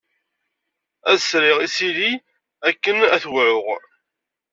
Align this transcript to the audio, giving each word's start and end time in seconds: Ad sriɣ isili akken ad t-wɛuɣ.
Ad 1.11 1.17
sriɣ 1.19 1.57
isili 1.65 2.11
akken 2.69 2.97
ad 3.15 3.21
t-wɛuɣ. 3.23 3.83